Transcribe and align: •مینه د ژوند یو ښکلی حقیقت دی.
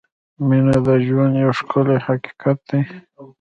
•مینه 0.47 0.75
د 0.85 0.87
ژوند 1.05 1.33
یو 1.43 1.51
ښکلی 1.59 1.97
حقیقت 2.05 2.57
دی. 2.69 2.79